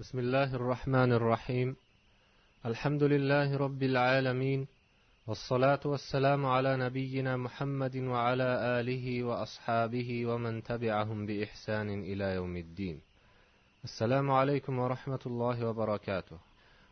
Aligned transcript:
بسم 0.00 0.18
الله 0.18 0.54
الرحمن 0.54 1.12
الرحيم. 1.12 1.76
الحمد 2.66 3.02
لله 3.02 3.56
رب 3.56 3.82
العالمين 3.82 4.66
والصلاة 5.26 5.80
والسلام 5.84 6.46
على 6.46 6.76
نبينا 6.76 7.36
محمد 7.36 7.96
وعلى 7.96 8.48
آله 8.80 9.22
وأصحابه 9.22 10.26
ومن 10.26 10.62
تبعهم 10.62 11.26
بإحسان 11.26 11.88
إلى 12.10 12.34
يوم 12.34 12.56
الدين. 12.56 12.96
السلام 13.84 14.30
عليكم 14.30 14.78
ورحمة 14.78 15.22
الله 15.26 15.56
وبركاته. 15.68 16.38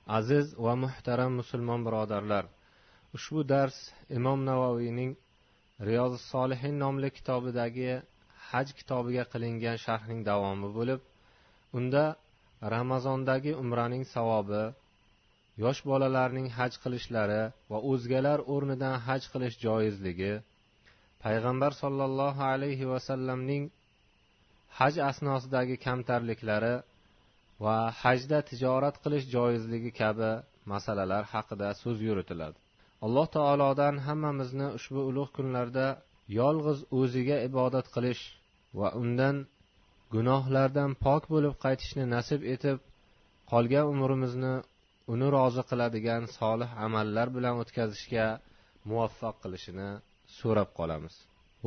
Aziz 0.06 0.54
va 0.58 0.76
muhtaram 0.76 1.32
musulmon 1.32 1.80
birodarlar 1.86 2.44
ushbu 3.14 3.48
dars 3.48 3.76
imom 4.10 4.44
navoiyning 4.44 5.16
riyozi 5.80 6.18
solihin 6.32 6.78
nomli 6.78 7.10
kitobidagi 7.10 8.02
haj 8.50 8.66
kitobiga 8.78 9.24
qilingan 9.32 9.76
sharhning 9.84 10.20
davomi 10.30 10.68
bo'lib 10.76 11.00
unda 11.78 12.04
ramazondagi 12.62 13.52
umraning 13.62 14.04
savobi 14.14 14.64
yosh 15.64 15.80
bolalarning 15.90 16.48
haj 16.58 16.72
qilishlari 16.82 17.42
va 17.70 17.78
o'zgalar 17.90 18.38
o'rnidan 18.54 18.96
haj 19.06 19.22
qilish 19.32 19.56
joizligi 19.66 20.32
payg'ambar 21.24 21.72
sollallohu 21.82 22.42
alayhi 22.54 22.90
vasallamning 22.92 23.64
haj 24.78 24.94
asnosidagi 25.10 25.76
kamtarliklari 25.86 26.74
va 27.64 27.76
hajda 28.02 28.38
tijorat 28.50 28.96
qilish 29.04 29.26
joizligi 29.34 29.90
kabi 30.00 30.30
masalalar 30.72 31.24
haqida 31.34 31.68
so'z 31.82 31.98
yuritiladi. 32.08 32.58
Alloh 33.06 33.26
taolodan 33.36 33.94
hammamizni 34.06 34.68
ushbu 34.78 35.00
ulug' 35.10 35.32
kunlarda 35.36 35.86
yolg'iz 36.40 36.80
o'ziga 37.00 37.36
ibodat 37.48 37.86
qilish 37.94 38.22
va 38.78 38.88
undan 39.02 39.36
gunohlardan 40.13 40.91
pok 41.05 41.23
bo'lib 41.33 41.53
qaytishni 41.65 42.03
nasib 42.15 42.41
etib 42.53 42.77
qolgan 43.51 43.85
umrimizni 43.93 44.53
uni 45.13 45.27
rozi 45.35 45.61
qiladigan 45.69 46.23
solih 46.37 46.69
amallar 46.85 47.27
bilan 47.35 47.55
o'tkazishga 47.61 48.27
muvaffaq 48.89 49.35
qilishini 49.43 49.89
so'rab 50.39 50.69
qolamiz 50.79 51.15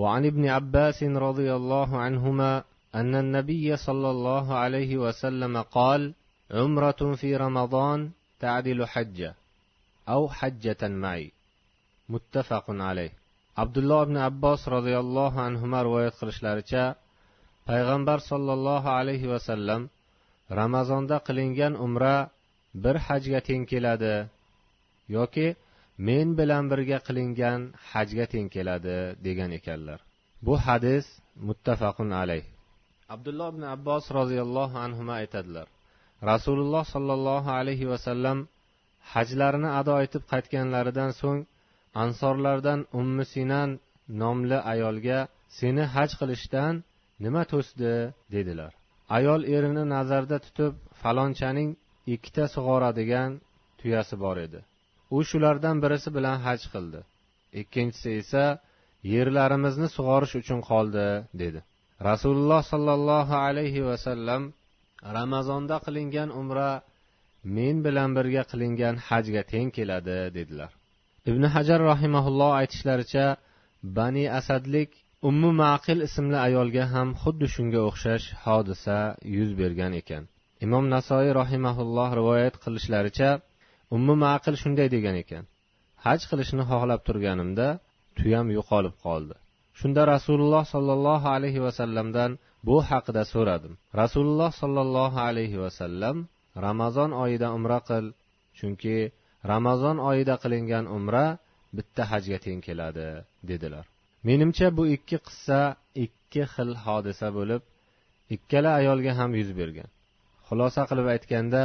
وعن 0.03 0.23
ابن 0.33 0.45
عباس 0.56 0.98
رضي 1.03 1.51
الله 1.61 1.91
عنهما 2.06 2.53
أن 2.95 3.12
النبي 3.25 3.77
صلى 3.77 4.11
الله 4.14 4.47
عليه 4.62 4.92
وسلم 5.05 5.55
قال 5.62 6.14
عمرة 6.51 7.01
في 7.20 7.37
رمضان 7.37 8.11
تعدل 8.41 8.87
حجة 8.87 9.34
أو 10.09 10.28
حجة 10.28 10.83
معي 10.89 11.33
متفق 12.09 12.64
عليه 12.70 13.12
عبد 13.56 13.78
الله 13.78 14.05
بن 14.05 14.17
عباس 14.17 14.69
رضي 14.69 14.98
الله 14.98 15.41
عنهما 15.41 15.83
رواية 15.83 16.11
qilishlaricha 16.20 16.95
payg'ambar 17.69 18.19
sollallohu 18.31 18.89
alayhi 19.00 19.28
vasallam 19.33 19.81
ramazonda 20.59 21.17
qilingan 21.28 21.73
umra 21.86 22.16
bir 22.83 22.95
hajga 23.08 23.39
teng 23.47 23.64
keladi 23.72 24.16
yoki 25.16 25.47
men 26.08 26.28
bilan 26.39 26.64
birga 26.72 27.00
qilingan 27.08 27.59
hajga 27.92 28.25
teng 28.33 28.47
keladi 28.55 28.97
degan 29.25 29.52
ekanlar. 29.59 30.00
Bu 30.45 30.53
hadis 30.66 31.05
muttafaqun 31.47 32.09
alayh. 32.22 32.44
Abdulloh 33.16 33.47
ibn 33.53 33.64
abbos 33.75 34.05
roziyallohu 34.20 34.75
anhu 34.86 35.03
aytadilar 35.20 35.67
rasululloh 36.31 36.83
sollallohu 36.94 37.50
alayhi 37.59 37.89
vasallam 37.94 38.38
hajlarini 39.14 39.70
ado 39.80 39.95
etib 40.05 40.23
qaytganlaridan 40.31 41.11
so'ng 41.22 41.39
ansorlardan 42.03 42.80
ummi 43.00 43.23
sinan 43.33 43.70
nomli 44.22 44.58
ayolga 44.73 45.20
seni 45.58 45.83
haj 45.95 46.11
qilishdan 46.20 46.73
nima 47.24 47.44
to'sdi 47.52 47.94
dedilar. 48.36 48.72
Ayol 49.18 49.42
erini 49.56 49.84
nazarda 49.96 50.38
tutib 50.46 50.74
falonchaning 51.02 51.70
ikkita 52.16 52.46
sug'oradigan 52.56 53.32
tuyasi 53.80 54.16
bor 54.24 54.38
edi. 54.46 54.60
U 55.16 55.18
shulardan 55.30 55.78
birisi 55.84 56.10
bilan 56.18 56.38
haj 56.46 56.62
qildi. 56.74 57.00
Ikkinchisi 57.62 58.10
esa 58.22 58.46
yerlarimizni 59.14 59.88
sug'orish 59.98 60.33
uchun 60.42 60.60
qoldi 60.70 61.08
dedi. 61.42 61.60
Rasululloh 62.10 62.62
sollallohu 62.72 63.36
alayhi 63.48 63.82
vasallam 63.89 64.42
ramazonda 65.17 65.78
qilingan 65.86 66.30
umra 66.42 66.70
men 67.56 67.76
bilan 67.86 68.10
birga 68.17 68.44
qilingan 68.52 68.95
hajga 69.08 69.42
teng 69.52 69.70
keladi 69.78 70.17
dedilar. 70.38 70.72
Ibn 71.30 71.44
hajar 71.56 71.80
rahimaulloh 71.92 72.52
aytishlaricha 72.62 73.26
bani 73.98 74.26
asadlik 74.39 74.92
ummu 75.30 75.50
maqil 75.64 76.00
ismli 76.08 76.38
ayolga 76.48 76.84
ham 76.94 77.10
xuddi 77.22 77.48
shunga 77.56 77.82
o'xshash 77.89 78.26
hodisa 78.44 78.98
yuz 79.36 79.52
bergan 79.61 79.94
ekan. 80.02 80.23
Imom 80.66 80.86
nasoiy 80.95 81.30
rahimaulloh 81.42 82.10
rivoyat 82.20 82.56
qilishlaricha 82.64 83.30
ummu 83.95 84.14
maqil 84.26 84.56
shunday 84.64 84.88
degan 84.95 85.16
ekan. 85.23 85.44
Haj 86.06 86.22
qilishni 86.30 86.64
xohlab 86.72 87.02
turganimda 87.08 87.67
tuyam 88.17 88.48
yo'qolib 88.58 88.95
qoldi. 89.06 89.36
Shunda 89.80 90.02
rasululloh 90.14 90.64
sollallohu 90.73 91.28
alayhi 91.36 91.62
vasallamdan 91.67 92.32
bu 92.67 92.78
haqida 92.89 93.23
so'radim. 93.33 93.73
Rasululloh 94.02 94.52
sollallohu 94.62 95.20
alayhi 95.30 95.58
vasallam 95.64 96.17
ramazon 96.66 97.12
oyida 97.23 97.48
umra 97.58 97.80
qil 97.89 98.06
chunki 98.60 98.98
ramazon 99.52 99.98
oyida 100.10 100.36
qilingan 100.44 100.86
umra 100.98 101.26
bitta 101.78 102.04
hajga 102.12 102.38
teng 102.45 102.60
keladi 102.67 103.08
dedilar. 103.52 103.86
Menimcha 104.28 104.67
bu 104.78 104.84
ikki 104.95 105.17
qissa 105.28 105.60
ikki 106.06 106.44
xil 106.54 106.72
hodisa 106.86 107.28
bo'lib 107.38 107.61
ikkala 108.36 108.72
ayolga 108.80 109.11
ham 109.20 109.32
yuz 109.39 109.50
bergan. 109.60 109.89
Xulosa 110.48 110.82
qilib 110.89 111.08
aytganda 111.14 111.61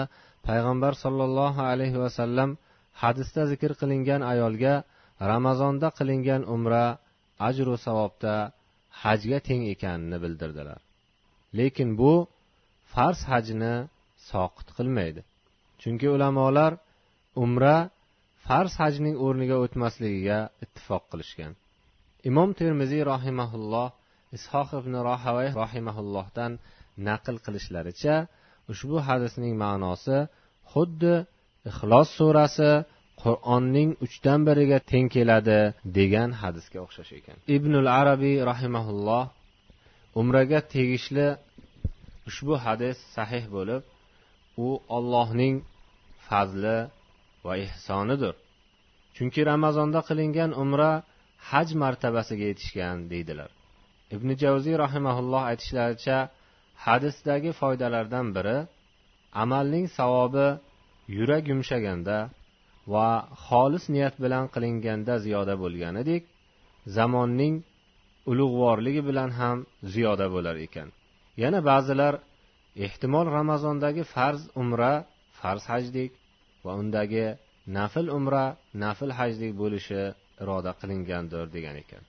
payg'ambar 0.48 0.92
sollallohu 1.04 1.62
alayhi 1.72 1.98
vasallam 2.04 2.50
hadisda 3.02 3.42
zikr 3.52 3.70
qilingan 3.80 4.22
ayolga 4.32 4.74
ramazonda 5.32 5.88
qilingan 5.98 6.42
umra 6.54 6.84
ajru 7.48 7.74
savobda 7.86 8.34
hajga 9.02 9.38
teng 9.48 9.62
ekanini 9.74 10.18
bildirdilar. 10.24 10.80
Lekin 11.58 11.90
bu 12.00 12.12
farz 12.92 13.20
hajni 13.30 13.74
soqit 14.30 14.68
qilmaydi. 14.78 15.20
Chunki 15.80 16.06
ulamolar 16.16 16.72
umra 17.44 17.76
farz 18.46 18.72
hajning 18.82 19.16
o'rniga 19.26 19.56
o'tmasligiga 19.64 20.38
ittifoq 20.64 21.04
qilishgan. 21.12 21.52
Imom 22.30 22.50
termiziy 22.60 23.02
rohimaulloh 23.12 23.88
ishoq 24.36 24.68
ibn 24.80 24.94
rohavay 25.08 25.48
rohimaullohdan 25.62 26.52
naql 27.08 27.36
qilishlaricha 27.44 28.16
ushbu 28.72 28.96
hadisning 29.08 29.54
ma'nosi 29.64 30.18
xuddi 30.72 31.14
ixlos 31.70 32.08
surasi 32.18 32.70
qur'onning 33.22 33.90
uchdan 34.04 34.40
biriga 34.48 34.78
teng 34.90 35.06
keladi 35.14 35.60
degan 35.98 36.30
hadisga 36.40 36.78
o'xshash 36.86 37.12
ekan. 37.18 37.36
Ibnul 37.56 37.88
arabiy 38.00 38.36
rahimaulloh 38.50 39.24
umraga 40.20 40.60
tegishli 40.74 41.28
ushbu 42.28 42.54
hadis 42.64 42.96
sahih 43.16 43.44
bo'lib 43.56 43.82
u 44.66 44.68
ollohning 44.96 45.54
fazli 46.28 46.78
va 47.46 47.52
ehsonidir. 47.66 48.34
Chunki 49.16 49.40
ramazonda 49.52 50.00
qilingan 50.08 50.50
umra 50.62 50.92
haj 51.50 51.68
martabasiga 51.82 52.44
yetishgan 52.50 52.96
deydilar. 53.12 53.50
Ibn 54.14 54.28
javziy 54.42 54.76
rahimaulloh 54.84 55.42
aytishlaricha 55.50 56.18
hadisdagi 56.86 57.50
foydalardan 57.60 58.26
biri 58.36 58.56
amalning 59.42 59.86
savobi 59.98 60.48
yurak 61.16 61.44
yumshaganda 61.52 62.18
va 62.92 63.08
xolis 63.46 63.84
niyat 63.94 64.14
bilan 64.24 64.44
qilinganda 64.54 65.14
ziyoda 65.24 65.54
bo'lganidek 65.62 66.22
zamonning 66.96 67.54
ulug'vorligi 68.30 69.02
bilan 69.08 69.30
ham 69.40 69.58
ziyoda 69.94 70.26
bo'lar 70.34 70.56
ekan. 70.66 70.88
Yana 71.42 71.60
ba'zilar 71.70 72.14
ehtimol 72.86 73.26
ramazondagi 73.38 74.02
farz 74.14 74.42
umra 74.62 74.92
farz 75.40 75.62
hajdek 75.72 76.10
va 76.64 76.72
undagi 76.80 77.26
nafl 77.76 78.06
umra 78.18 78.44
nafl 78.84 79.10
hajdek 79.18 79.52
bo'lishi 79.62 80.02
iroda 80.42 80.72
qilingandir 80.80 81.44
degan 81.56 81.76
ekan. 81.82 82.02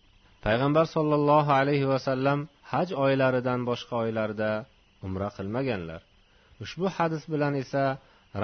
Payg'ambar 0.46 0.86
sollallohu 0.96 1.52
alayhi 1.62 1.88
vasallam 1.94 2.40
haj 2.72 2.90
oylaridan 3.06 3.60
boshqa 3.70 3.96
oylarda 4.04 4.52
umra 5.08 5.30
qilmaganlar. 5.38 6.02
Ushbu 6.64 6.88
hadis 6.98 7.24
bilan 7.34 7.54
esa 7.64 7.84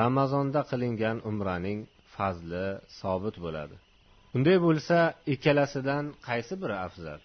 ramazonda 0.02 0.62
qilingan 0.72 1.18
umraning 1.30 1.80
fazli 2.16 2.68
sobit 3.00 3.36
bo'ladi. 3.46 3.76
Unday 4.36 4.58
bo'lsa 4.68 4.98
ikkalasidan 5.34 6.04
qaysi 6.28 6.54
biri 6.62 6.76
afzal? 6.88 7.22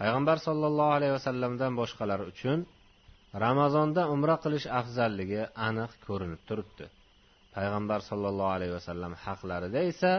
Payg'ambar 0.00 0.36
sollallohu 0.46 0.92
alayhi 0.98 1.14
vasallamdan 1.18 1.72
boshqalar 1.80 2.20
uchun 2.32 2.58
ramazonda 3.44 4.02
umra 4.14 4.36
qilish 4.44 4.66
afzalligi 4.80 5.42
aniq 5.68 5.92
ko'rinib 6.06 6.40
turibdi. 6.48 6.86
Payg'ambar 7.56 8.00
sollallohu 8.10 8.52
alayhi 8.56 8.74
vasallam 8.78 9.12
haqlarida 9.24 9.80
esa 9.92 10.12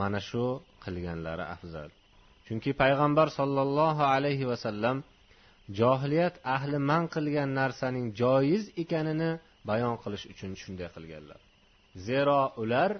mana 0.00 0.20
shu 0.28 0.44
qilganlari 0.84 1.44
afzal. 1.54 1.90
Chunki 2.46 2.70
payg'ambar 2.82 3.28
sollallohu 3.38 4.02
alayhi 4.14 4.46
vasallam 4.52 4.96
johiliyat 5.78 6.34
ahli 6.56 6.76
man 6.90 7.04
qilgan 7.14 7.50
narsaning 7.60 8.06
joiz 8.22 8.62
ekanini 8.82 9.30
bayon 9.70 9.94
qilish 10.02 10.24
uchun 10.32 10.52
shunday 10.62 10.88
qilganlar. 10.96 11.40
Zero 12.06 12.40
ular 12.62 12.90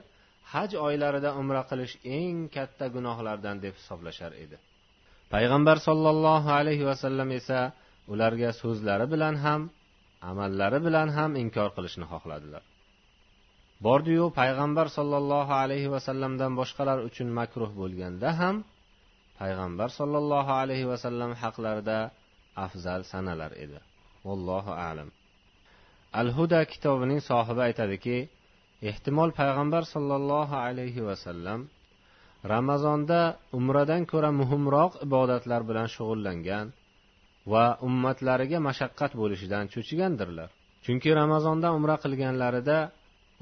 haj 0.53 0.71
oylarida 0.87 1.31
umra 1.41 1.63
qilish 1.71 1.95
eng 2.19 2.37
katta 2.57 2.87
gunohlardan 2.97 3.57
deb 3.65 3.75
hisoblashar 3.81 4.33
edi. 4.45 4.57
Payg'ambar 5.35 5.77
sollallohu 5.89 6.49
alayhi 6.61 6.85
vasallam 6.91 7.29
esa 7.41 7.61
ularga 8.13 8.51
so'zlari 8.63 9.07
bilan 9.15 9.35
ham 9.45 9.61
amallari 10.31 10.79
bilan 10.87 11.09
ham 11.17 11.31
inkor 11.43 11.69
qilishni 11.77 12.07
xohladilar. 12.13 12.63
Bordiyu 13.87 14.25
payg'ambar 14.41 14.87
sollallohu 14.97 15.53
alayhi 15.63 15.89
vasallamdan 15.95 16.53
boshqalar 16.61 16.99
uchun 17.09 17.29
makruh 17.39 17.71
bo'lganda 17.81 18.29
ham 18.41 18.57
payg'ambar 19.41 19.89
sollallohu 19.99 20.53
alayhi 20.63 20.87
vasallam 20.93 21.31
haqlarida 21.43 21.99
afzal 22.67 23.01
sanalar 23.13 23.53
edi. 23.65 23.79
Vallohu 24.29 24.73
alam. 24.91 25.09
Al 26.21 26.29
huda 26.37 26.61
kitobining 26.73 27.21
sohibi 27.31 27.63
aytadiki 27.69 28.17
ehtimol 28.91 29.31
payg'ambar 29.41 29.83
sollallohu 29.95 30.55
alayhi 30.67 31.03
vasallam 31.09 31.61
ramazonda 32.53 33.21
umradan 33.59 34.03
ko'ra 34.13 34.31
muhimroq 34.41 34.93
ibodatlar 35.07 35.61
bilan 35.69 35.89
shug'ullangan 35.95 36.67
va 37.53 37.65
ummatlariga 37.89 38.59
mashaqqat 38.69 39.13
bo'lishidan 39.21 39.65
cho'chigandirlar. 39.75 40.49
Chunki 40.85 41.11
ramazonda 41.21 41.69
umra 41.79 41.97
qilganlarida 42.05 42.79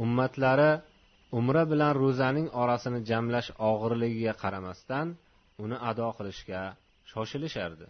ummatlari 0.04 0.72
umra 1.40 1.64
bilan 1.72 1.92
ro'zaning 2.04 2.48
orasini 2.62 3.00
jamlash 3.10 3.50
og'irligiga 3.70 4.34
qaramasdan 4.44 5.08
uni 5.64 5.78
ado 5.90 6.08
qilishga 6.18 6.62
shoshilishardi 7.12 7.88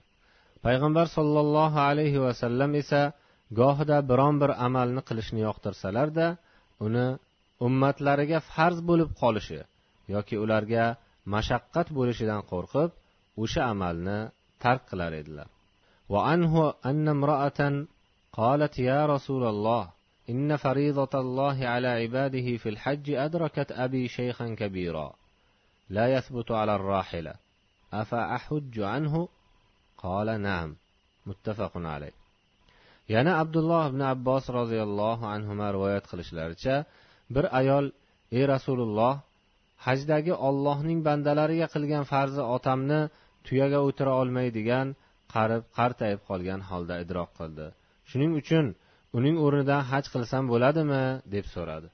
payg'ambar 0.66 1.06
sollallohu 1.18 1.80
alayhi 1.90 2.20
vasallam 2.26 2.72
esa 2.82 3.02
gohida 3.60 3.98
biron 4.10 4.36
bir 4.42 4.52
amalni 4.68 5.02
qilishni 5.10 5.40
yoqtirsalarda 5.48 6.28
uni 6.86 7.08
ummatlariga 7.68 8.40
farz 8.52 8.78
bo'lib 8.90 9.10
qolishi 9.22 9.60
yoki 10.16 10.36
ularga 10.44 10.86
mashaqqat 11.34 11.88
bo'lishidan 11.98 12.42
qo'rqib 12.52 12.90
o'sha 13.44 13.62
amalni 13.74 14.20
tark 14.64 14.82
qilar 14.92 15.14
edilar 15.22 15.48
وعنه 16.14 16.54
أن 16.90 17.08
امرأة 17.08 17.60
قالت 18.40 18.74
يا 18.90 19.06
رسول 19.14 19.44
الله 19.54 19.84
إن 20.30 20.58
فريضة 20.58 21.20
الله 21.20 21.68
على 21.68 21.88
عباده 21.88 22.58
في 22.58 22.70
الحج 22.70 23.10
أدركت 23.10 23.72
أبي 23.72 24.08
شيخا 24.08 24.56
كبيرا 24.56 25.14
لا 25.90 26.14
يثبت 26.16 26.52
على 26.52 26.76
الراحلة 26.76 27.34
أفأحج 27.94 28.80
عنه 28.80 29.28
قال 29.98 30.42
نعم 30.42 30.76
متفق 31.26 31.72
عليه 31.78 32.24
yana 33.10 33.40
abdulloh 33.44 33.84
ibn 33.92 34.02
abbos 34.14 34.46
roziyallohu 34.60 35.26
anhu 35.36 35.52
rivoyat 35.76 36.06
qilishlaricha 36.12 36.76
bir 37.36 37.46
ayol 37.60 37.86
ey 38.38 38.44
rasululloh 38.54 39.14
hajdagi 39.88 40.34
ollohning 40.48 41.00
bandalariga 41.08 41.68
qilgan 41.74 42.04
farzi 42.12 42.44
otamni 42.56 43.02
tuyaga 43.48 43.80
o'tira 43.88 44.14
olmaydigan 44.22 44.88
qarib 45.34 45.64
qartayib 45.78 46.22
qolgan 46.30 46.62
holda 46.70 46.96
idrok 47.04 47.30
qildi 47.40 47.66
shuning 48.10 48.32
uchun 48.42 48.66
uning 49.17 49.37
o'rnidan 49.45 49.83
haj 49.91 50.05
qilsam 50.15 50.45
bo'ladimi? 50.53 51.05
deb 51.35 51.47
so'radi. 51.55 51.89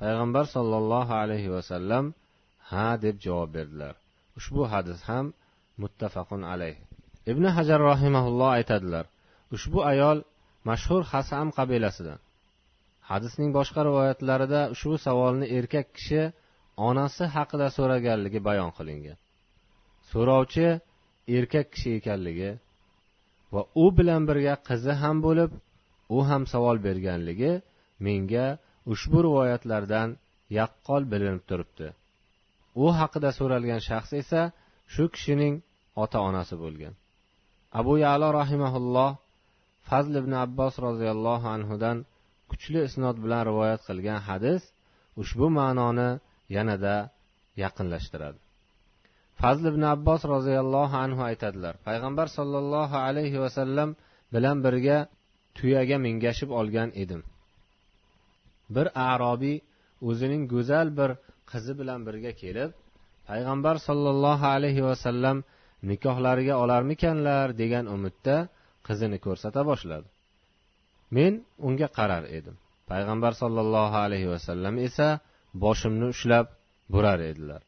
Payg'ambar 0.00 0.44
sollallohu 0.54 1.12
alayhi 1.22 1.50
vasallam 1.56 2.04
ha 2.70 2.88
deb 3.04 3.16
javob 3.26 3.50
berdilar. 3.56 3.94
Ushbu 4.38 4.62
hadis 4.72 5.00
ham 5.08 5.26
muttafaqun 5.82 6.42
alayh. 6.52 6.76
Ibn 7.30 7.44
hajar 7.56 7.80
rahimaulloh 7.92 8.50
aytadilar 8.58 9.04
ushbu 9.56 9.78
ayol 9.92 10.18
mashhur 10.68 11.02
hasam 11.12 11.46
qabilasidan. 11.58 12.18
Hadisning 13.10 13.50
boshqa 13.58 13.80
rivoyatlarida 13.88 14.60
ushbu 14.74 14.96
savolni 15.06 15.46
erkak 15.58 15.86
kishi 15.96 16.22
onasi 16.88 17.24
haqida 17.34 17.66
so'raganligi 17.76 18.40
bayon 18.48 18.70
qilingan. 18.78 19.18
So'rovchi 20.10 20.66
erkak 21.38 21.66
kishi 21.74 21.90
ekanligi 21.98 22.50
va 23.54 23.62
u 23.82 23.86
bilan 23.98 24.22
birga 24.28 24.54
qizi 24.68 24.92
ham 25.02 25.16
bo'lib 25.26 25.50
u 26.16 26.18
ham 26.28 26.42
savol 26.52 26.76
berganligi 26.86 27.52
menga 28.06 28.46
ushbu 28.92 29.18
rivoyatlardan 29.26 30.08
yaqqol 30.58 31.02
bilinib 31.12 31.42
turibdi. 31.48 31.88
U 32.82 32.86
haqida 32.98 33.30
so'ralgan 33.38 33.80
shaxs 33.88 34.12
esa 34.22 34.42
shu 34.94 35.04
kishining 35.14 35.54
ota 36.02 36.18
onasi 36.28 36.54
bo'lgan. 36.62 36.94
Abu 37.80 37.92
yalo 38.06 38.28
rahimaulloh 38.40 39.10
fazl 39.88 40.14
ibn 40.22 40.32
abbos 40.44 40.74
roziyallohu 40.86 41.46
anhudan 41.56 41.96
kuchli 42.50 42.80
isnod 42.88 43.16
bilan 43.24 43.42
rivoyat 43.50 43.80
qilgan 43.88 44.20
hadis 44.28 44.62
ushbu 45.22 45.46
ma'noni 45.58 46.10
yanada 46.56 46.96
yaqinlashtiradi. 47.64 48.38
Fazl 49.40 49.64
ibn 49.72 49.82
abbos 49.94 50.22
roziyallohu 50.34 50.94
anhu 51.04 51.20
aytadilar 51.30 51.74
payg'ambar 51.86 52.26
sollallohu 52.38 52.96
alayhi 53.06 53.38
vasallam 53.44 53.88
bilan 54.34 54.56
birga 54.66 54.98
tuyaga 55.56 55.96
mingashib 56.06 56.50
olgan 56.60 56.90
edim. 57.02 57.22
Bir 58.74 58.86
arobiy 59.12 59.58
o'zining 60.08 60.42
go'zal 60.52 60.88
bir 60.98 61.10
qizi 61.50 61.72
bilan 61.80 62.00
birga 62.06 62.32
kelib 62.42 62.70
payg'ambar 63.30 63.76
sollallohu 63.88 64.46
alayhi 64.56 64.82
vasallam 64.88 65.36
nikohlariga 65.90 66.54
olarmikanlar? 66.64 67.46
degan 67.62 67.84
umidda 67.94 68.36
qizini 68.86 69.18
ko'rsata 69.26 69.60
boshladi. 69.70 70.08
Men 71.16 71.32
unga 71.66 71.88
qarar 71.98 72.24
edim. 72.38 72.56
Payg'ambar 72.90 73.32
sollallohu 73.42 73.96
alayhi 74.06 74.28
vasallam 74.34 74.74
esa 74.86 75.08
boshimni 75.64 76.06
ushlab 76.14 76.46
burar 76.92 77.20
edilar. 77.30 77.62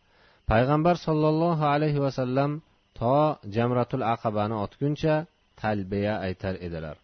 Payg'ambar 0.50 0.96
sollallohu 1.06 1.64
alayhi 1.75 2.00
vasallam 2.06 2.50
to 2.99 3.17
jamratul 3.55 4.05
aqabani 4.14 4.56
otguncha 4.64 5.14
talbiya 5.61 6.14
aytar 6.26 6.55
edilar. 6.67 6.96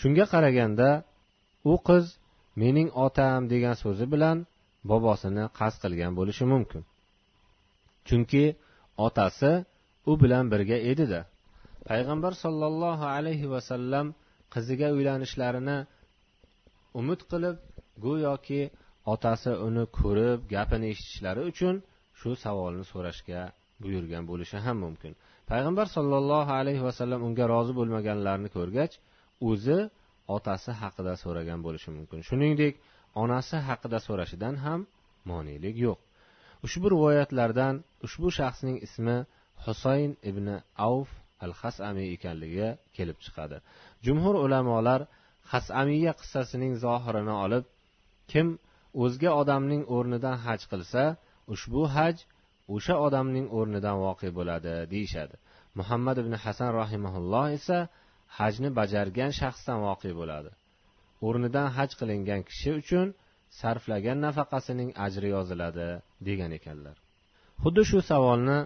Shunga 0.00 0.24
qaraganda 0.32 0.88
u 1.72 1.74
qiz 1.88 2.04
mening 2.62 2.88
otam 3.06 3.40
degan 3.52 3.76
so'zi 3.82 4.06
bilan 4.14 4.36
bobosini 4.90 5.44
qasd 5.58 5.78
qilgan 5.84 6.12
bo'lishi 6.18 6.44
mumkin. 6.52 6.82
Chunki 8.08 8.44
otasi 9.06 9.52
u 10.10 10.12
bilan 10.22 10.44
birga 10.52 10.78
edida 10.92 11.20
payg'ambar 11.88 12.32
sollallohu 12.44 13.06
alayhi 13.16 13.46
vasallam 13.54 14.06
qiziga 14.54 14.88
uylanishlarini 14.96 15.78
umid 17.00 17.20
qilib 17.30 17.56
go'yoki 18.06 18.62
otasi 19.14 19.52
uni 19.66 19.84
ko'rib 19.98 20.38
gapini 20.54 20.86
eshitishlari 20.92 21.42
uchun 21.50 21.74
shu 22.20 22.30
savolni 22.44 22.84
so'rashga 22.92 23.40
buyurgan 23.82 24.24
bo'lishi 24.30 24.56
ham 24.66 24.76
mumkin. 24.84 25.12
Payg'ambar 25.50 25.86
sollallohu 25.96 26.52
alayhi 26.60 26.82
vasallam 26.88 27.20
unga 27.28 27.44
rozi 27.54 27.72
bo'lmaganlarini 27.78 28.50
ko'rgach 28.56 28.94
o'zi 29.50 29.78
otasi 30.36 30.72
haqida 30.82 31.14
so'ragan 31.22 31.60
bo'lishi 31.66 31.90
mumkin. 31.96 32.18
Shuningdek 32.28 32.74
onasi 33.22 33.56
haqida 33.68 33.98
so'rashidan 34.06 34.54
ham 34.64 34.80
monelik 35.30 35.76
yo'q. 35.86 35.98
Ushbu 36.66 36.86
rivoyatlardan 36.94 37.74
ushbu 38.06 38.28
shaxsning 38.38 38.76
ismi 38.86 39.16
husayn 39.64 40.12
ibn 40.30 40.46
avf 40.88 41.10
al 41.44 41.52
hasamiy 41.60 42.08
ekanligi 42.16 42.68
kelib 42.96 43.18
chiqadi. 43.24 43.56
Jumhur 44.06 44.34
ulamolar 44.44 45.00
hasamiya 45.52 46.12
qissasining 46.20 46.72
zohirini 46.84 47.34
olib 47.44 47.64
kim 48.32 48.46
o'zga 49.04 49.30
odamning 49.42 49.82
o'rnidan 49.96 50.36
haj 50.46 50.60
qilsa 50.72 51.02
ushbu 51.54 51.82
haj 51.96 52.16
o'sha 52.74 52.94
odamning 53.06 53.46
o'rnidan 53.58 53.96
voqe 54.06 54.28
bo'ladi 54.38 54.74
deyishadi. 54.92 55.34
Muhammad 55.78 56.16
ibn 56.22 56.32
hasan 56.44 56.70
rahimaulloh 56.80 57.46
esa 57.58 57.78
hajni 58.36 58.70
bajargan 58.78 59.32
shaxsdan 59.40 59.78
voqe 59.86 60.10
bo'ladi. 60.20 60.50
O'rnidan 61.26 61.68
haj 61.76 61.90
qilingan 62.00 62.40
kishi 62.48 62.70
uchun 62.80 63.06
sarflagan 63.60 64.18
nafaqasining 64.26 64.90
ajri 65.06 65.28
yoziladi 65.36 65.88
degan 66.28 66.50
ekanlar. 66.58 66.96
Xuddi 67.62 67.82
shu 67.90 67.98
savolni 68.10 68.58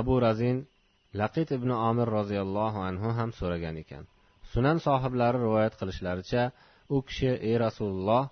abu 0.00 0.14
razin 0.26 0.56
laqit 1.20 1.48
ibn 1.58 1.70
omir 1.88 2.08
roziyallohu 2.18 2.78
anhu 2.88 3.08
ham 3.18 3.30
so'ragan 3.38 3.76
ekan. 3.82 4.04
Sunan 4.52 4.78
sohiblari 4.86 5.38
rivoyat 5.44 5.74
qilishlaricha 5.80 6.42
u 6.94 6.96
kishi 7.08 7.30
ey 7.48 7.56
rasululloh 7.66 8.24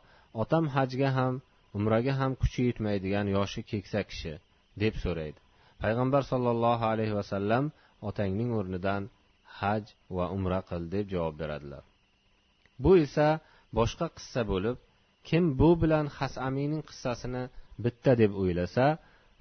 otam 0.43 0.65
hajga 0.77 1.11
ham 1.19 1.35
umraga 1.77 2.13
ham 2.21 2.33
kuchi 2.43 2.61
yetmaydigan 2.69 3.27
yoshi 3.37 3.61
keksa 3.71 4.01
kishi 4.11 4.33
deb 4.83 4.95
so'raydi. 5.05 5.39
Payg'ambar 5.83 6.23
sollallohu 6.33 6.85
alayhi 6.93 7.15
vasallam 7.21 7.65
otangning 8.09 8.51
o'rnidan 8.59 9.03
haj 9.61 9.85
va 10.17 10.25
umra 10.37 10.61
qil 10.69 10.83
deb 10.95 11.07
javob 11.15 11.35
beradilar. 11.43 11.85
Bu 12.83 12.91
esa 13.05 13.29
boshqa 13.79 14.07
qissa 14.17 14.43
bo'lib 14.53 14.77
kim 15.29 15.45
bu 15.61 15.71
bilan 15.83 16.07
hasamiyning 16.19 16.83
qissasini 16.91 17.45
bitta 17.85 18.13
deb 18.23 18.33
o'ylasa 18.43 18.85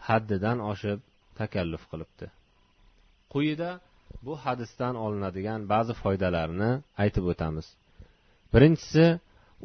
haddidan 0.08 0.58
oshib 0.72 1.00
takalluf 1.40 1.84
qilibdi. 1.92 2.28
Quyida 3.34 3.72
bu 4.26 4.34
hadisdan 4.44 4.96
olinadigan 5.06 5.62
ba'zi 5.74 5.94
foydalarni 6.02 6.72
aytib 7.04 7.26
o'tamiz. 7.32 7.68
Birinchisi 8.54 9.06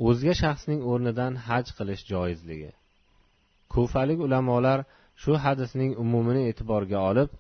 o'zga 0.08 0.34
shaxsning 0.42 0.80
o'rnidan 0.90 1.32
haj 1.48 1.66
qilish 1.78 2.02
joizligi. 2.12 2.70
Kufalik 3.72 4.18
ulamolar 4.26 4.78
shu 5.22 5.32
hadisning 5.44 5.92
umumini 6.02 6.42
e'tiborga 6.50 6.98
olib 7.10 7.30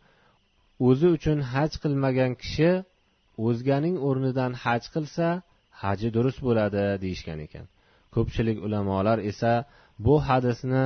o'zi 0.88 1.08
uchun 1.16 1.38
haj 1.52 1.72
qilmagan 1.82 2.32
kishi 2.42 2.70
o'zganing 3.46 3.96
o'rnidan 4.08 4.52
haj 4.64 4.82
qilsa 4.94 5.26
haji 5.82 6.08
durust 6.16 6.40
bo'ladi 6.46 6.84
deyishgan 7.04 7.38
ekan. 7.46 7.64
Ko'pchilik 8.14 8.58
ulamolar 8.66 9.18
esa 9.30 9.52
bu 10.06 10.14
hadisni 10.28 10.84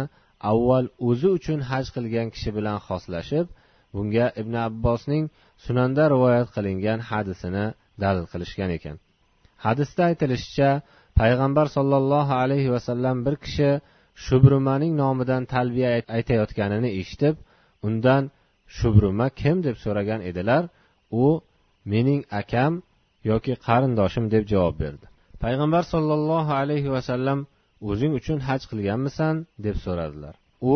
avval 0.50 0.86
o'zi 1.08 1.28
uchun 1.38 1.60
haj 1.70 1.86
qilgan 1.94 2.28
kishi 2.34 2.50
bilan 2.56 2.78
xoslashib 2.86 3.46
bunga 3.94 4.26
ibn 4.40 4.54
abbosning 4.68 5.24
sunanda 5.64 6.04
rivoyat 6.14 6.48
qilingan 6.56 6.98
hadisini 7.10 7.66
dalil 8.02 8.26
qilishgan 8.32 8.70
ekan. 8.78 8.96
Hadisda 9.64 10.02
aytilishicha 10.10 10.70
payg'ambar 11.20 11.66
sollallohu 11.76 12.32
alayhi 12.42 12.70
vasallam 12.76 13.16
bir 13.26 13.34
kishi 13.44 13.70
shubrumaning 14.24 14.92
nomidan 15.02 15.42
talbiya 15.54 15.90
aytayotganini 16.16 16.90
eshitib 17.00 17.34
undan 17.86 18.22
shubruma 18.76 19.26
kim? 19.40 19.56
deb 19.66 19.76
so'ragan 19.84 20.20
edilar. 20.30 20.62
U 21.24 21.26
mening 21.92 22.22
akam 22.40 22.72
yoki 23.30 23.52
qarindoshim 23.66 24.24
deb 24.34 24.44
javob 24.52 24.76
berdi. 24.82 25.06
Payg'ambar 25.44 25.82
sollallohu 25.94 26.52
alayhi 26.62 26.90
vasallam 26.96 27.38
o'zing 27.90 28.12
uchun 28.20 28.38
haj 28.48 28.62
qilganmisan? 28.70 29.34
deb 29.64 29.76
so'radilar. 29.84 30.34
U 30.72 30.74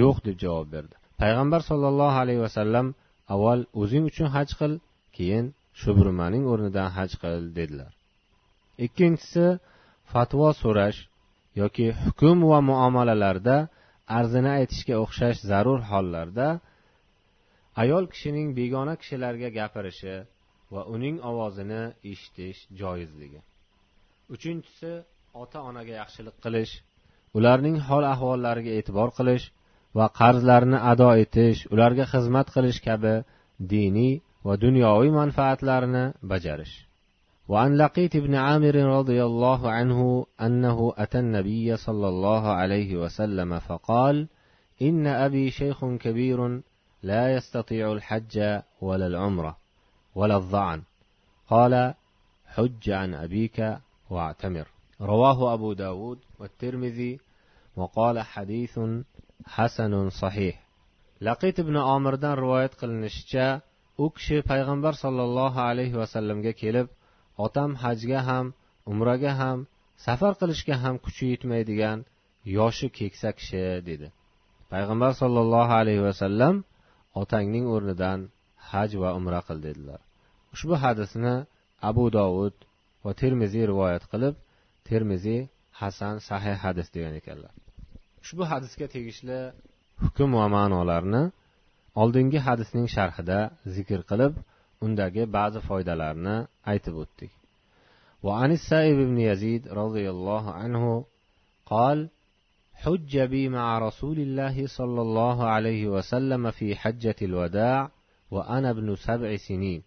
yo'q 0.00 0.16
deb 0.26 0.36
javob 0.44 0.68
berdi. 0.74 0.94
Payg'ambar 1.22 1.60
sollallohu 1.70 2.16
alayhi 2.24 2.42
vasallam 2.46 2.86
avval 3.34 3.60
o'zing 3.82 4.04
uchun 4.10 4.28
haj 4.36 4.48
qil 4.60 4.72
keyin 5.16 5.46
shubrumaning 5.80 6.44
o'rnidan 6.52 6.88
haj 6.96 7.10
qil 7.22 7.42
dedilar. 7.58 7.92
Ikkinchisi 8.86 9.46
fatvo 10.12 10.48
so'rash 10.62 10.98
yoki 11.60 11.86
hukm 12.04 12.38
va 12.50 12.58
muomalalarda 12.70 13.56
arzini 14.18 14.50
aytishga 14.58 14.94
o'xshash 15.04 15.38
zarur 15.50 15.80
hollarda 15.90 16.48
ayol 17.82 18.04
kishining 18.12 18.48
begona 18.58 18.94
kishilarga 19.00 19.48
gapirishi 19.58 20.14
va 20.73 20.81
uning 20.95 21.17
ovozini 21.29 21.81
eshitish 22.11 22.59
joizligi 22.79 23.41
uchinchisi 24.35 24.93
ota 25.43 25.59
onaga 25.69 25.93
yaxshilik 26.01 26.35
qilish 26.45 26.73
ularning 27.37 27.77
hol 27.89 28.03
ahvollariga 28.13 28.71
e'tibor 28.79 29.09
qilish 29.19 29.45
va 29.97 30.05
qarzlarni 30.19 30.77
ado 30.91 31.09
etish 31.23 31.59
ularga 31.73 32.05
xizmat 32.13 32.47
qilish 32.55 32.79
kabi 32.87 33.15
diniy 33.73 34.13
va 34.47 34.53
dunyoviy 34.65 35.11
manfaatlarni 35.21 36.03
bajarish 36.33 36.75
وعن 37.51 37.77
لقيت 37.77 38.17
بن 38.17 38.35
عامر 38.35 38.75
رضي 38.75 39.23
الله 39.23 39.71
عنه 39.71 40.25
أنه 40.41 40.93
أتى 40.97 41.19
النبي 41.19 41.77
صلى 41.77 42.07
الله 42.07 42.43
عليه 42.47 42.95
وسلم 42.95 43.59
فقال 43.59 44.27
إن 44.81 45.07
أبي 45.07 45.51
شيخ 45.51 45.85
كبير 45.85 46.61
لا 47.03 47.33
يستطيع 47.35 47.91
الحج 47.91 48.61
ولا 48.81 49.07
العمرة 49.07 49.57
ولا 50.15 50.35
الظعن 50.35 50.81
قال 51.49 51.93
حج 52.45 52.89
عن 52.89 53.13
أبيك 53.13 53.77
واعتمر 54.09 54.67
رواه 55.01 55.53
أبو 55.53 55.73
داود 55.73 56.19
والترمذي 56.39 57.19
وقال 57.75 58.19
حديث 58.19 58.79
حسن 59.45 60.09
صحيح 60.09 60.65
laqit 61.27 61.55
ibn 61.63 61.75
omirdan 61.95 62.35
rivoyat 62.43 62.73
qilinishicha 62.79 63.47
u 64.03 64.05
kishi 64.15 64.37
payg'ambar 64.51 64.93
sollallohu 65.03 65.59
alayhi 65.69 65.95
vasallamga 66.01 66.53
kelib 66.61 66.87
otam 67.45 67.71
hajga 67.83 68.19
ham 68.29 68.45
umraga 68.91 69.31
ham 69.41 69.57
safar 70.05 70.33
qilishga 70.41 70.75
ham 70.83 70.95
kuchi 71.05 71.25
yetmaydigan 71.33 71.97
yoshi 72.57 72.87
keksa 72.97 73.29
kishi 73.37 73.63
dedi 73.89 74.07
payg'ambar 74.73 75.11
sollallohu 75.21 75.73
alayhi 75.81 76.03
vasallam 76.09 76.55
otangning 77.21 77.65
o'rnidan 77.75 78.19
haj 78.69 78.91
va 79.03 79.09
umra 79.19 79.39
qil 79.47 79.57
dedilar 79.67 80.01
ushbu 80.55 80.75
hadisni 80.83 81.35
abu 81.89 82.05
dovud 82.17 82.55
va 83.03 83.11
termiziy 83.21 83.63
rivoyat 83.71 84.03
qilib 84.11 84.35
termiziy 84.89 85.41
hasan 85.81 86.15
sahih 86.27 86.55
hadis 86.65 86.87
degan 86.95 87.13
ekanlar 87.21 87.53
ushbu 88.23 88.43
hadisga 88.51 88.85
tegishli 88.95 89.39
hukm 90.03 90.29
va 90.39 90.45
ma'nolarni 90.55 91.23
oldingi 92.01 92.39
hadisning 92.47 92.87
sharhida 92.95 93.39
zikr 93.75 93.99
qilib 94.09 94.33
undagi 94.85 95.23
ba'zi 95.37 95.59
foydalarni 95.67 96.35
aytib 96.71 96.95
o'tdik 97.05 97.33
وعن 98.25 98.51
السائب 98.51 98.97
بن 98.97 99.17
يزيد 99.17 99.67
رضي 99.67 100.09
الله 100.09 100.43
عنه 100.59 101.05
قال 101.65 102.09
حج 102.73 103.13
بي 103.19 103.49
مع 103.49 103.79
رسول 103.79 104.17
الله 104.19 104.67
صلى 104.67 105.01
الله 105.01 105.37
عليه 105.53 105.87
وسلم 105.87 106.51
في 106.51 106.75
حجة 106.75 107.15
الوداع 107.21 107.89
وأنا 108.30 108.70
ابن 108.70 108.96
سبع 108.96 109.36
سنين. 109.36 109.82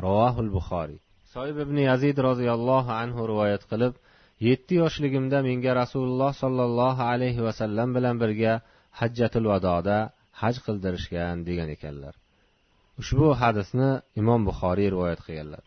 رواه 0.00 0.40
البخاري. 0.40 0.98
صاحب 1.36 1.58
ابن 1.58 1.78
يزيد 1.78 2.20
رضي 2.20 2.52
الله 2.52 2.92
عنه 2.92 3.26
رواية 3.26 3.60
قلب 3.70 3.94
يتي 4.40 4.80
وشلقم 4.80 5.28
دا 5.28 5.42
منجا 5.42 5.72
رسول 5.72 6.08
الله 6.08 6.30
صلى 6.30 6.64
الله 6.64 7.02
عليه 7.02 7.40
وسلم 7.40 7.92
بلن 7.92 8.18
برجا 8.18 8.60
حجة 8.92 9.30
الوداع 9.36 9.80
دا 9.80 10.10
حج 10.32 10.58
قلدرشكان 10.58 11.44
ديگن 11.44 11.70
اكلر 11.70 12.14
وشبه 12.98 13.34
حدثنا 13.34 14.02
امام 14.18 14.44
بخاري 14.44 14.88
رواية 14.88 15.14
قيلر 15.14 15.60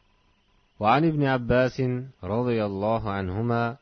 وعن 0.79 1.05
ابن 1.05 1.23
عباس 1.23 1.81
رضي 2.23 2.65
الله 2.65 3.09
عنهما 3.09 3.77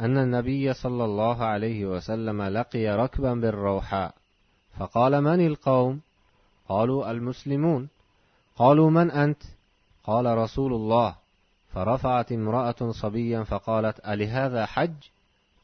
أن 0.00 0.18
النبي 0.18 0.72
صلى 0.72 1.04
الله 1.04 1.44
عليه 1.44 1.86
وسلم 1.86 2.42
لقي 2.42 2.86
ركبا 2.86 3.34
بالروحاء 3.34 4.14
فقال 4.78 5.20
من 5.20 5.46
القوم؟ 5.46 6.00
قالوا 6.69 7.11
المسلمون 7.11 7.89
قالوا 8.55 8.89
من 8.89 9.11
أنت 9.11 9.43
قال 10.03 10.37
رسول 10.37 10.73
الله 10.73 11.15
فرفعت 11.73 12.31
امرأة 12.31 12.91
صبيا 12.91 13.43
فقالت 13.43 13.99
ألهذا 13.99 14.65
حج 14.65 14.99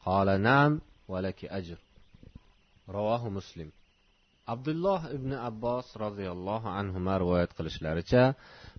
قال 0.04 0.40
نعم 0.42 0.80
ولك 1.08 1.44
أجر 1.44 1.78
رواه 2.88 3.28
مسلم 3.28 3.70
abdulloh 4.52 5.00
ibn 5.16 5.30
abbos 5.48 5.86
roziyallohu 6.04 6.68
anhu 6.78 6.98
rivoyat 7.22 7.50
qilishlaricha 7.58 8.22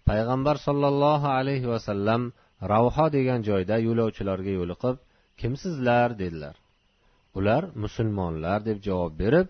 payg'ambar 0.09 0.55
sollallohu 0.67 1.27
alayhi 1.39 1.67
vasallam 1.73 2.21
ravho 2.73 3.05
degan 3.15 3.39
joyda 3.49 3.75
yo'lovchilarga 3.87 4.51
yo'liqib 4.59 4.95
kimsizlar 5.41 6.09
dedilar 6.21 6.55
ular 7.37 7.63
musulmonlar 7.83 8.59
deb 8.69 8.77
javob 8.87 9.13
berib 9.23 9.47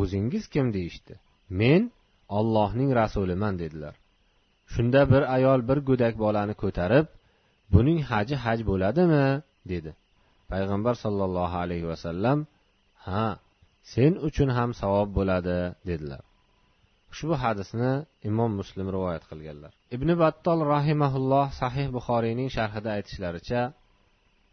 o'zingiz 0.00 0.44
kim 0.54 0.66
deyishdi 0.76 1.14
men 1.60 1.82
ollohning 2.37 2.89
rasuliman 3.01 3.55
dedilar. 3.61 3.95
Shunda 4.73 5.01
bir 5.11 5.23
ayol 5.35 5.59
bir 5.69 5.79
go'dak 5.89 6.13
bolani 6.23 6.55
ko'tarib 6.63 7.05
buning 7.73 7.99
haji 8.09 8.35
haj 8.45 8.59
bo'ladimi? 8.69 9.25
dedi. 9.71 9.91
Payg'ambar 10.51 10.95
sollallohu 11.03 11.55
alayhi 11.63 11.87
vasallam 11.91 12.37
ha 13.05 13.25
sen 13.93 14.11
uchun 14.27 14.49
ham 14.57 14.69
savob 14.81 15.09
bo'ladi 15.17 15.57
dedilar. 15.89 16.23
Ushbu 17.13 17.33
hadisni 17.43 17.91
imom 18.29 18.51
muslim 18.59 18.87
rivoyat 18.95 19.23
qilganlar. 19.31 19.71
Ibn 19.95 20.09
battol 20.23 20.59
rahimaulloh 20.75 21.47
sahih 21.61 21.87
buxoriyning 21.95 22.49
sharhida 22.57 22.89
aytishlaricha 22.97 23.61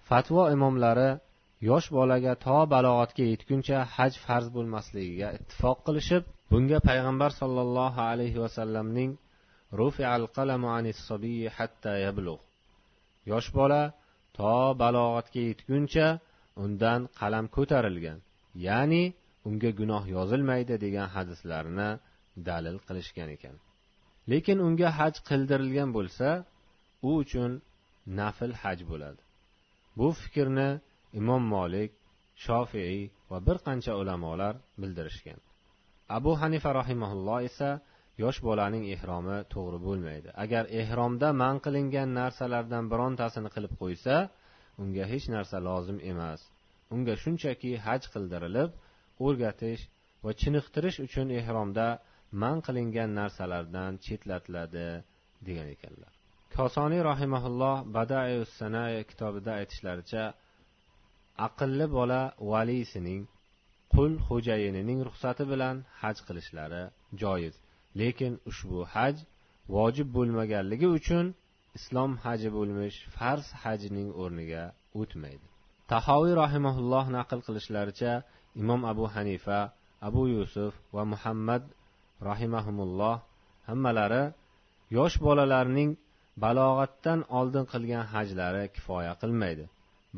fatvo 0.09 0.43
imomlari 0.57 1.11
yosh 1.71 1.89
bolaga 1.97 2.33
to 2.45 2.59
balog'atga 2.75 3.25
yetguncha 3.33 3.79
haj 3.97 4.13
farz 4.25 4.47
bo'lmasligiga 4.57 5.29
ittifoq 5.39 5.79
qilishib 5.87 6.23
bunga 6.51 6.79
payg'ambar 6.89 7.31
sollallohu 7.41 8.01
alayhi 8.11 8.39
vasallamning 8.45 9.11
yosh 13.33 13.49
bola 13.59 13.83
to 14.37 14.55
balog'atga 14.83 15.41
yetguncha 15.51 16.07
undan 16.65 17.01
qalam 17.21 17.47
ko'tarilgan 17.57 18.19
ya'ni 18.67 19.05
unga 19.49 19.71
gunoh 19.81 20.03
yozilmaydi 20.17 20.75
degan 20.85 21.09
hadislarni 21.17 21.91
dalil 22.49 22.77
qilishgan 22.87 23.29
ekan. 23.37 23.57
Lekin 24.31 24.59
unga 24.67 24.89
haj 24.99 25.15
qildirilgan 25.29 25.91
bo'lsa 25.97 26.29
u 27.09 27.11
uchun 27.23 27.51
nafl 28.19 28.53
haj 28.63 28.79
bo'ladi. 28.91 29.23
Bu 29.99 30.09
fikrni 30.21 30.69
imom 31.21 31.43
molik 31.55 31.91
shofiiy 32.45 33.01
va 33.31 33.39
bir 33.47 33.57
qancha 33.67 33.93
ulamolar 34.01 34.55
bildirishgan. 34.81 35.41
Abu 36.19 36.33
hanifa 36.41 36.71
rahimaulloh 36.81 37.39
esa 37.49 37.71
yosh 38.23 38.39
bolaning 38.49 38.85
ehromi 38.95 39.39
to'g'ri 39.55 39.79
bo'lmaydi. 39.87 40.29
Agar 40.45 40.65
ehromda 40.81 41.29
man 41.43 41.57
qilingan 41.65 42.09
narsalardan 42.21 42.85
birontasini 42.93 43.51
qilib 43.55 43.73
qo'ysa 43.83 44.15
unga 44.83 45.05
hech 45.13 45.27
narsa 45.35 45.57
lozim 45.69 45.99
emas. 46.13 46.41
Unga 46.95 47.15
shunchaki 47.23 47.71
haj 47.87 48.03
qildirilib 48.15 48.71
o'rgatish 49.27 49.83
va 50.25 50.31
chiniqtirish 50.41 50.99
uchun 51.07 51.29
ehromda 51.41 51.87
man 52.43 52.57
qilingan 52.67 53.11
narsalardan 53.21 53.93
chetlatiladi 54.05 54.89
degan 55.47 55.69
ekanlar. 55.77 56.13
Kosoniy 56.57 57.03
rahimaulloh 57.11 57.77
badai 57.97 58.31
sana 58.59 58.85
kitobida 59.11 59.53
aytishlaricha 59.61 60.25
aqlli 61.47 61.87
bola 61.97 62.23
valisining 62.53 63.23
qul 63.95 64.13
xo'jayinining 64.27 65.01
ruxsati 65.09 65.45
bilan 65.53 65.77
haj 66.01 66.17
qilishlari 66.27 66.83
joiz. 67.23 67.55
Lekin 68.01 68.33
ushbu 68.51 68.81
haj 68.95 69.17
vojib 69.77 70.09
bo'lmaganligi 70.17 70.89
uchun 70.99 71.27
islom 71.79 72.11
haji 72.25 72.49
bo'lmish 72.57 72.99
farz 73.17 73.47
hajning 73.63 74.09
o'rniga 74.23 74.65
o'tmaydi. 75.01 75.47
Tahoviy 75.93 76.35
rahimaulloh 76.43 77.05
naql 77.17 77.41
qilishlaricha 77.47 78.13
imom 78.63 78.81
abu 78.93 79.05
hanifa 79.15 79.59
abu 80.09 80.23
yusuf 80.35 80.73
va 80.97 81.03
muhammad 81.13 81.63
rahimahumulloh 82.29 83.17
hammalari 83.69 84.25
yosh 84.99 85.17
bolalarning 85.27 85.91
balog'atdan 86.45 87.21
oldin 87.39 87.65
qilgan 87.73 88.05
hajlari 88.15 88.65
kifoya 88.75 89.13
qilmaydi. 89.23 89.65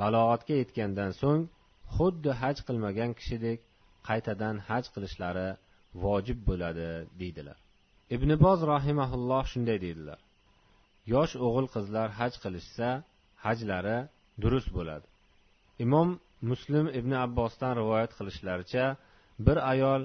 Balog'atga 0.00 0.54
yetgandan 0.62 1.10
so'ng 1.22 1.42
xuddi 1.94 2.30
haj 2.42 2.56
qilmagan 2.66 3.10
kishidek 3.18 3.58
qaytadan 4.08 4.56
haj 4.68 4.84
qilishlari 4.94 5.48
vojib 6.04 6.38
bo'ladi 6.48 6.90
deydilar. 7.20 7.58
Ibn 8.16 8.30
boz 8.44 8.58
rahimaulloh 8.74 9.44
shunday 9.52 9.78
deydilar. 9.84 10.20
Yosh 11.14 11.34
o'g'il 11.46 11.66
qizlar 11.74 12.08
haj 12.20 12.32
qilishsa 12.42 12.88
hajlari 13.44 13.98
durust 14.42 14.70
bo'ladi. 14.76 15.06
Imom 15.84 16.08
muslim 16.50 16.86
ibn 16.98 17.12
abbosdan 17.24 17.72
rivoyat 17.80 18.12
qilishlaricha 18.18 18.84
bir 19.46 19.56
ayol 19.72 20.02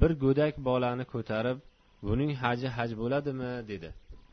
bir 0.00 0.10
go'dak 0.24 0.54
bolani 0.68 1.04
ko'tarib 1.14 1.58
buning 2.08 2.30
haji 2.42 2.68
haj 2.76 2.90
bo'ladimi? 3.00 3.52
dedi. 3.70 3.88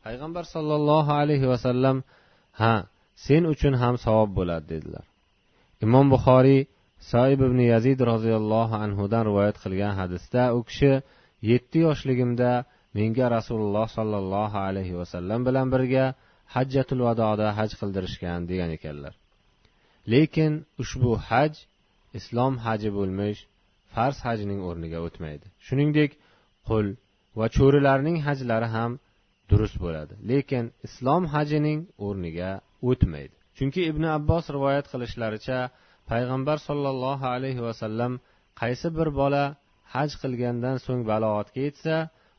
Payg'ambar 0.05 0.43
sollallohu 0.55 1.11
alayhi 1.21 1.47
vasallam 1.53 1.97
ha 2.61 2.75
sen 3.25 3.43
uchun 3.53 3.73
ham 3.81 3.95
savob 4.05 4.29
bo'ladi 4.39 4.65
dedilar. 4.73 5.05
Imom 5.85 6.05
buxoriy 6.13 6.61
soib 7.11 7.39
ibn 7.47 7.59
yazid 7.73 7.99
roziyallohu 8.11 8.75
anhudan 8.85 9.23
rivoyat 9.29 9.57
qilgan 9.63 9.93
hadisda 10.01 10.43
u 10.57 10.59
kishi 10.69 10.91
yetti 11.51 11.77
yoshligimda 11.87 12.51
menga 12.97 13.25
rasululloh 13.37 13.87
sollallohu 13.97 14.57
alayhi 14.67 14.95
vasallam 15.01 15.39
bilan 15.47 15.67
birga 15.73 16.05
hajjatul 16.55 17.01
vadoda 17.07 17.47
haj 17.59 17.71
qildirishgan 17.79 18.39
degan 18.51 18.69
ekanlar. 18.77 19.13
Lekin 20.13 20.53
ushbu 20.83 21.11
haj 21.29 21.53
islom 22.19 22.53
haji 22.65 22.89
bo'lmish 22.97 23.39
farz 23.93 24.17
hajning 24.27 24.59
o'rniga 24.69 24.99
o'tmaydi. 25.07 25.45
Shuningdek 25.65 26.11
qul 26.69 26.85
va 27.39 27.45
cho'rilarning 27.57 28.17
hajlari 28.27 28.67
ham 28.75 28.91
durust 29.49 29.77
bo'ladi. 29.83 30.13
Lekin 30.31 30.65
islom 30.87 31.23
hajining 31.33 31.79
o'rniga 32.07 32.51
o'tmaydi. 32.89 33.35
Chunki 33.57 33.81
ibn 33.91 34.03
abbos 34.17 34.45
rivoyat 34.55 34.85
qilishlaricha 34.93 35.59
payg'ambar 36.11 36.57
sollallohu 36.67 37.25
alayhi 37.35 37.61
vasallam 37.67 38.11
qaysi 38.61 38.87
bir 38.97 39.07
bola 39.21 39.43
haj 39.93 40.09
qilgandan 40.21 40.77
so'ng 40.85 41.01
balog'atga 41.11 41.59
yetsa 41.67 41.95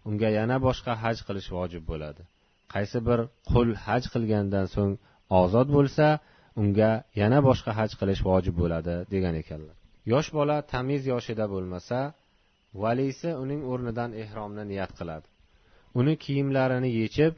unga 0.08 0.28
yana 0.38 0.56
boshqa 0.66 0.92
haj 1.02 1.16
qilish 1.26 1.48
vojib 1.56 1.82
bo'ladi. 1.90 2.22
Qaysi 2.74 2.98
bir 3.08 3.18
qul 3.50 3.68
haj 3.86 4.02
qilgandan 4.14 4.66
so'ng 4.74 4.92
ozod 5.42 5.68
bo'lsa 5.76 6.06
unga 6.60 6.90
yana 7.20 7.38
boshqa 7.48 7.72
haj 7.78 7.90
qilish 8.00 8.22
vojib 8.30 8.54
bo'ladi 8.62 8.94
degan 9.14 9.34
ekanlar. 9.42 9.76
Yosh 10.12 10.28
bola 10.38 10.56
tamiz 10.72 11.02
yoshida 11.12 11.44
bo'lmasa 11.54 11.98
valisi 12.82 13.30
uning 13.44 13.60
o'rnidan 13.70 14.10
ehromni 14.22 14.64
niyat 14.70 14.92
qiladi. 14.98 15.26
Uni 16.00 16.14
kiyimlarini 16.24 16.90
yechib 17.00 17.32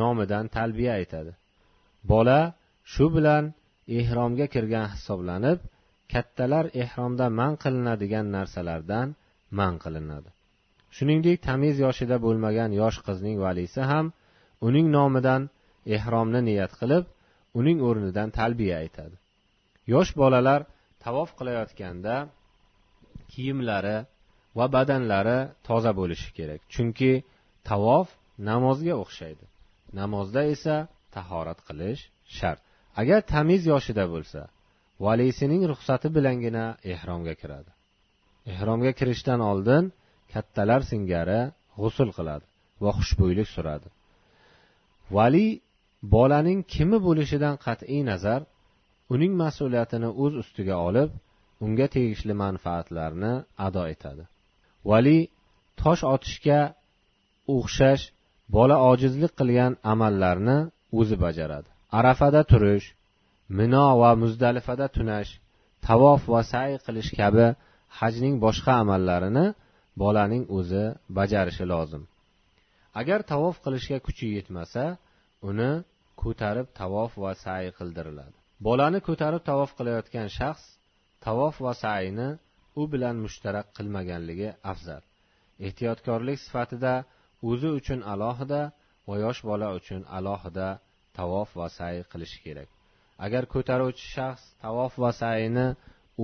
nomidan 0.00 0.44
talbiya 0.56 0.92
aytadi. 1.00 1.32
Bola 2.12 2.40
shu 2.92 3.06
bilan 3.16 3.44
ehromga 3.98 4.46
kirgan 4.54 4.86
hisoblanib 4.94 5.58
kattalar 6.12 6.66
ehromda 6.82 7.26
man 7.40 7.52
qilinadigan 7.62 8.26
narsalardan 8.36 9.08
man 9.58 9.74
qilinadi. 9.84 10.30
Shuningdek 10.96 11.38
tamiz 11.48 11.76
yoshida 11.84 12.16
bo'lmagan 12.26 12.70
yosh 12.80 12.98
qizning 13.06 13.36
valisi 13.44 13.80
ham 13.90 14.06
uning 14.68 14.86
nomidan 14.96 15.42
ehromni 15.96 16.40
niyat 16.48 16.72
qilib 16.80 17.04
uning 17.58 17.78
o'rnidan 17.88 18.28
talbiya 18.38 18.76
aytadi. 18.82 19.16
Yosh 19.92 20.10
bolalar 20.20 20.60
tavof 21.04 21.30
qilayotganda 21.38 22.14
kiyimlari 23.32 23.98
va 24.58 24.66
badanlari 24.76 25.38
toza 25.68 25.92
bo'lishi 26.00 26.30
kerak 26.38 26.60
chunki 26.74 27.12
tavof 27.70 28.06
namozga 28.50 28.94
o'xshaydi. 29.02 29.44
Namozda 30.00 30.42
esa 30.54 30.76
tahorat 31.16 31.60
qilish 31.68 32.02
shart. 32.38 32.62
Agar 33.00 33.20
tamiz 33.32 33.62
yoshida 33.72 34.04
bo'lsa 34.14 34.40
valisining 35.06 35.62
ruxsati 35.70 36.08
bilangina 36.16 36.64
ehromga 36.92 37.34
kiradi. 37.40 37.70
Ehromga 38.52 38.92
kirishdan 38.98 39.40
oldin 39.50 39.84
kattalar 40.32 40.80
singari 40.90 41.40
g'usul 41.80 42.10
qiladi 42.16 42.44
va 42.82 42.90
xushbo'ylik 42.98 43.48
suradi. 43.56 43.88
Vali 45.16 45.46
bolaning 46.14 46.60
kimi 46.74 46.98
bo'lishidan 47.06 47.54
qat'iy 47.66 48.02
nazar 48.10 48.40
uning 49.14 49.32
mas'uliyatini 49.42 50.10
o'z 50.22 50.32
ustiga 50.42 50.76
olib 50.88 51.10
unga 51.64 51.86
tegishli 51.94 52.34
manfaatlarni 52.44 53.32
ado 53.66 53.82
etadi. 53.94 54.24
Vali 54.90 55.18
tosh 55.80 56.02
otishga 56.14 56.60
o'xshash 57.56 58.04
bola 58.56 58.76
ojizlik 58.90 59.32
qilgan 59.40 59.72
amallarni 59.92 60.58
o'zi 61.00 61.16
bajaradi. 61.24 61.70
Arafada 61.98 62.42
turish 62.50 62.86
mino 63.58 63.84
va 64.00 64.10
muzdalifada 64.22 64.86
tunash 64.96 65.30
tavof 65.86 66.20
va 66.32 66.40
say 66.52 66.70
qilish 66.86 67.10
kabi 67.20 67.46
hajning 67.98 68.34
boshqa 68.44 68.72
amallarini 68.82 69.46
bolaning 70.02 70.44
o'zi 70.58 70.84
bajarishi 71.16 71.64
lozim. 71.72 72.02
Agar 73.00 73.20
tavof 73.32 73.56
qilishga 73.64 73.98
kuchi 74.06 74.26
yetmasa 74.36 74.84
uni 75.48 75.70
ko'tarib 76.22 76.66
tavof 76.80 77.10
va 77.24 77.32
say 77.44 77.64
qildiriladi. 77.78 78.36
Bolani 78.66 78.98
ko'tarib 79.08 79.42
tavof 79.50 79.70
qilayotgan 79.78 80.28
shaxs 80.38 80.64
tavof 81.26 81.54
va 81.64 81.72
sayni 81.84 82.28
u 82.80 82.82
bilan 82.92 83.16
mushtarak 83.24 83.66
qilmaganligi 83.76 84.48
afzal. 84.72 85.02
Ehtiyotkorlik 85.66 86.38
sifatida 86.44 86.94
o'zi 87.50 87.68
uchun 87.78 88.00
alohida 88.12 88.62
va 89.08 89.14
yosh 89.24 89.40
bola 89.50 89.68
uchun 89.78 90.02
alohida 90.18 90.68
tavof 91.20 91.48
va 91.60 91.68
say 91.78 91.94
qilishi 92.12 92.38
kerak. 92.44 92.68
Agar 93.24 93.42
ko'taruvchi 93.54 94.04
shaxs 94.14 94.44
tavof 94.64 94.92
va 95.02 95.10
sayni 95.22 95.66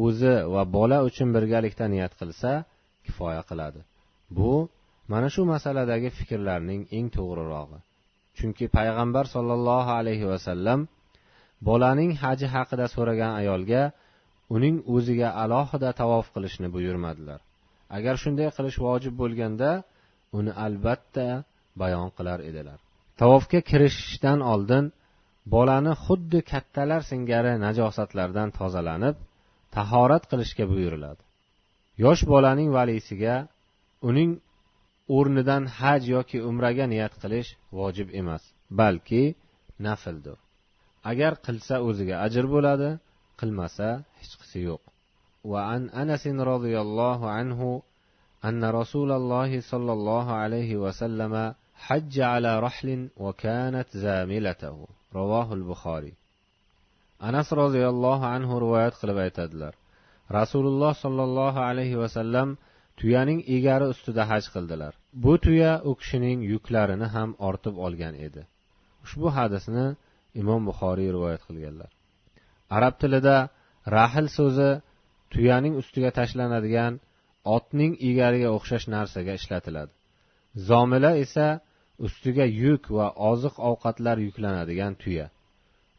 o'zi 0.04 0.34
va 0.54 0.62
bola 0.76 0.98
uchun 1.08 1.28
birgalikda 1.36 1.84
niyat 1.94 2.12
qilsa 2.20 2.50
kifoya 3.04 3.42
qiladi. 3.50 3.80
Bu 4.36 4.52
mana 5.12 5.28
shu 5.34 5.42
masaladagi 5.54 6.08
fikrlarning 6.18 6.82
eng 6.96 7.06
to'g'rirog'i. 7.16 7.78
Chunki 8.38 8.64
payg'ambar 8.76 9.24
sollallohu 9.34 9.90
alayhi 10.00 10.26
vasallam 10.32 10.80
bolaning 11.68 12.10
haji 12.22 12.46
haqida 12.54 12.86
so'ragan 12.94 13.32
ayolga 13.40 13.82
uning 14.56 14.76
o'ziga 14.94 15.28
alohida 15.42 15.90
tavof 16.00 16.26
qilishni 16.34 16.68
buyurmadilar. 16.76 17.40
Agar 17.96 18.14
shunday 18.22 18.48
qilish 18.56 18.78
vojib 18.86 19.14
bo'lganda 19.22 19.70
uni 20.38 20.52
albatta 20.66 21.26
bayon 21.80 22.08
qilar 22.16 22.38
edilar. 22.50 22.78
tavofga 23.19 23.59
kirishishdan 23.69 24.39
oldin 24.53 24.85
bolani 25.53 25.93
xuddi 26.05 26.39
kattalar 26.51 27.01
singari 27.11 27.53
najosatlardan 27.65 28.49
tozalanib 28.59 29.15
tahorat 29.75 30.23
qilishga 30.31 30.65
buyuriladi 30.71 31.21
yosh 32.03 32.23
bolaning 32.31 32.69
valiysiga 32.77 33.35
uning 34.09 34.31
o'rnidan 35.17 35.63
haj 35.79 36.01
yoki 36.15 36.37
umraga 36.49 36.85
niyat 36.93 37.13
qilish 37.21 37.49
vojib 37.79 38.07
emas 38.21 38.43
balki 38.79 39.23
nafldir 39.85 40.37
agar 41.11 41.33
qilsa 41.45 41.75
o'ziga 41.87 42.15
ajr 42.25 42.45
bo'ladi 42.53 42.89
qilmasa 43.39 43.87
hechqisi 44.19 44.59
yo'q 44.69 44.83
وعن 45.51 45.81
أنس 46.01 46.23
رضي 46.53 46.75
الله 46.85 47.19
عنه 47.37 47.59
أن 48.45 48.61
رسول 48.79 49.09
الله 49.19 49.51
صلى 49.71 49.91
الله 49.97 50.25
عليه 50.31 50.71
وسلم 50.83 51.33
حج 51.85 52.19
على 52.19 52.59
رحل 52.59 53.09
وكانت 53.17 53.89
زاملته 53.97 54.87
رواه 55.15 55.53
البخاري 55.53 56.13
anas 57.29 57.47
roziyallohu 57.61 58.25
anhu 58.35 58.53
rivoyat 58.63 58.95
qilib 59.01 59.17
aytadilar 59.25 59.73
rasululloh 60.37 60.93
sollallohu 61.03 61.59
alayhi 61.69 61.97
vasallam 62.03 62.49
tuyaning 62.99 63.39
egari 63.57 63.85
ustida 63.93 64.23
haj 64.31 64.43
qildilar 64.53 64.93
bu 65.23 65.33
tuya 65.45 65.71
u 65.89 65.91
kishining 66.01 66.39
yuklarini 66.53 67.07
ham 67.15 67.29
ortib 67.49 67.75
olgan 67.85 68.15
edi 68.27 68.41
ushbu 69.05 69.27
hadisni 69.37 69.85
imom 70.41 70.61
buxoriy 70.69 71.09
rivoyat 71.15 71.41
qilganlar 71.47 71.91
arab 72.77 72.93
tilida 73.01 73.37
rahl 73.97 74.27
so'zi 74.37 74.69
tuyaning 75.33 75.73
ustiga 75.81 76.09
tashlanadigan 76.19 76.93
otning 77.55 77.93
egariga 78.09 78.49
o'xshash 78.57 78.85
narsaga 78.95 79.33
ishlatiladi 79.39 79.91
zomila 80.69 81.11
esa 81.23 81.47
ustiga 82.04 82.46
yuk 82.64 82.82
va 82.96 83.06
oziq 83.30 83.54
ovqatlar 83.70 84.16
yuklanadigan 84.26 84.94
tuya. 85.02 85.26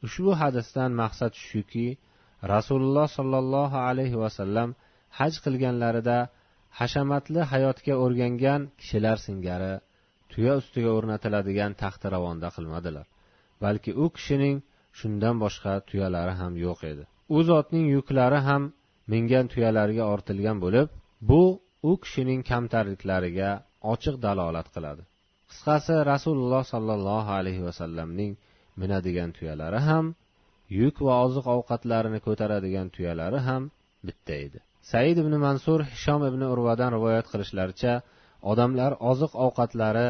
Ushbu 0.05 0.31
hadisdan 0.41 0.91
maqsad 1.01 1.33
shuki 1.47 1.87
rasululloh 2.53 3.07
sollallohu 3.17 3.77
alayhi 3.89 4.17
vasallam 4.23 4.69
haj 5.17 5.33
qilganlarida 5.45 6.17
hashamatli 6.79 7.41
hayotga 7.51 7.93
o'rgangan 8.03 8.61
kishilar 8.79 9.17
singari 9.27 9.73
tuya 10.31 10.53
ustiga 10.61 10.91
o'rnatiladigan 10.97 11.71
taxtiravonda 11.81 12.49
qilmadilar. 12.55 13.05
Balki 13.63 13.91
u 14.03 14.05
kishining 14.17 14.57
shundan 14.99 15.35
boshqa 15.43 15.73
tuyalari 15.89 16.33
ham 16.41 16.53
yo'q 16.65 16.79
edi. 16.91 17.03
U 17.35 17.37
zotning 17.49 17.85
yuklari 17.95 18.39
ham 18.47 18.63
mingan 19.13 19.45
tuyalarga 19.53 20.03
ortilgan 20.13 20.57
bo'lib 20.65 20.87
bu 21.29 21.41
u 21.89 21.91
kishining 22.03 22.41
kamtarliklariga 22.51 23.49
ochiq 23.93 24.15
dalolat 24.25 24.67
qiladi. 24.75 25.03
Qisqasi 25.57 25.95
rasululloh 26.13 26.63
sollallohu 26.73 27.29
alayhi 27.39 27.63
vasallamning 27.67 28.31
minadigan 28.81 29.29
tuyalari 29.37 29.79
ham 29.89 30.05
yuk 30.81 30.95
va 31.07 31.13
oziq 31.25 31.45
ovqatlarini 31.55 32.19
ko'taradigan 32.27 32.87
tuyalari 32.95 33.39
ham 33.47 33.61
bitta 34.07 34.35
edi. 34.45 34.59
Said 34.91 35.17
ibn 35.23 35.33
mansur 35.45 35.79
hishom 35.93 36.21
ibn 36.29 36.41
urvadan 36.53 36.89
rivoyat 36.97 37.25
qilishlaricha 37.33 37.93
odamlar 38.51 38.91
oziq 39.11 39.31
ovqatlari 39.45 40.07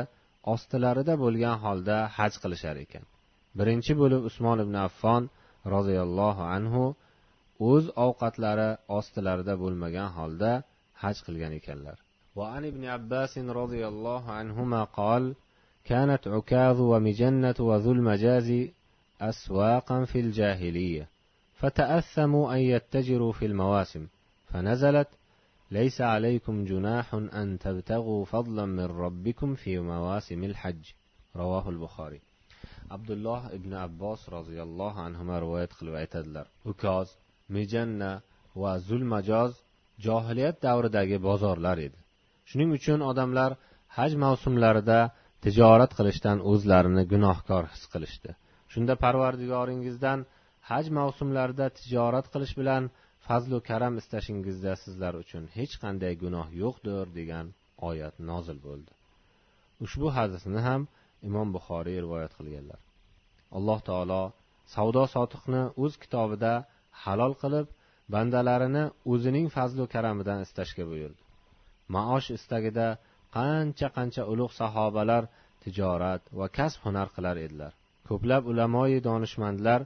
ostilarida 0.53 1.13
bo'lgan 1.23 1.55
holda 1.65 1.97
haj 2.17 2.33
qilishar 2.43 2.75
ekan. 2.85 3.03
Birinchi 3.59 3.93
bo'lib 4.01 4.21
usmon 4.29 4.57
ibn 4.65 4.75
affon 4.87 5.23
roziyallohu 5.75 6.43
anhu 6.55 6.83
o'z 7.71 7.85
ovqatlari 8.05 8.69
ostilarida 8.97 9.53
bo'lmagan 9.63 10.09
holda 10.17 10.51
haj 11.03 11.17
qilgan 11.25 11.53
ekanlar. 11.59 11.97
وعن 12.37 12.65
ابن 12.65 12.85
عباس 12.85 13.37
رضي 13.37 13.87
الله 13.87 14.31
عنهما 14.31 14.83
قال 14.83 15.35
كانت 15.85 16.27
عكاظ 16.27 16.81
ومجنة 16.81 17.55
وذو 17.59 17.91
المجاز 17.91 18.49
أسواقا 19.21 20.05
في 20.05 20.19
الجاهلية 20.19 21.07
فتأثموا 21.53 22.53
أن 22.53 22.59
يتجروا 22.59 23.31
في 23.31 23.45
المواسم 23.45 24.07
فنزلت 24.47 25.07
ليس 25.71 26.01
عليكم 26.01 26.65
جناح 26.65 27.13
أن 27.13 27.57
تبتغوا 27.59 28.25
فضلا 28.25 28.65
من 28.65 28.85
ربكم 28.85 29.55
في 29.55 29.79
مواسم 29.79 30.43
الحج. 30.43 30.83
رواه 31.35 31.69
البخاري. 31.69 32.21
abdulloh 32.95 33.41
ibn 33.57 33.71
abbos 33.73 34.21
roziyallohu 34.35 34.99
anhu 35.07 35.23
rivoyat 35.43 35.71
qilib 35.77 35.95
aytadilar 36.01 36.45
ukoz 36.71 37.07
mijanna 37.55 38.11
va 38.61 38.73
zulmajoz 38.87 39.51
johiliyat 40.05 40.57
davridagi 40.67 41.17
bozorlar 41.27 41.77
edi 41.87 42.06
shuning 42.49 42.69
uchun 42.77 42.99
odamlar 43.11 43.51
haj 43.97 44.11
mavsumlarida 44.23 44.99
tijorat 45.43 45.91
qilishdan 45.97 46.37
o'zlarini 46.51 47.03
gunohkor 47.13 47.63
his 47.73 47.83
qilishdi. 47.93 48.31
Shunda 48.73 48.93
parvardigoringizdan 49.03 50.19
haj 50.69 50.85
mavsumlarida 50.99 51.65
tijorat 51.79 52.25
qilish 52.33 52.53
bilan 52.59 52.83
fazlu 53.27 53.57
karam 53.69 53.93
istashingizda 54.01 54.73
sizlar 54.83 55.13
uchun 55.23 55.43
hech 55.57 55.73
qanday 55.83 56.13
gunoh 56.23 56.47
yo'qdir 56.61 57.05
degan 57.19 57.45
oyat 57.89 58.15
nozil 58.29 58.57
bo'ldi. 58.67 58.91
Ushbu 59.85 60.07
hadisni 60.17 60.59
ham 60.67 60.81
imom 61.27 61.47
buxoriy 61.55 61.97
rivoyat 62.05 62.33
qilganlar. 62.39 62.81
Alloh 63.57 63.79
taolo 63.89 64.23
savdo 64.75 65.03
sotiqni 65.15 65.63
o'z 65.83 65.93
kitobida 66.03 66.53
halol 67.03 67.33
qilib 67.41 67.67
bandalarini 68.13 68.83
o'zining 69.13 69.47
fazlu 69.57 69.83
karamidan 69.93 70.39
istashga 70.47 70.85
buyurdi. 70.91 71.21
Maosh 71.95 72.27
istagida 72.37 72.87
qancha 73.35 73.87
qancha 73.97 74.23
ulug' 74.33 74.53
sahobalar 74.61 75.23
tijorat 75.63 76.21
va 76.39 76.47
kasb 76.57 76.79
hunar 76.85 77.07
qilar 77.15 77.35
edilar. 77.45 77.71
Ko'plab 78.07 78.43
ulamoyi 78.51 78.99
donishmandlar 79.09 79.81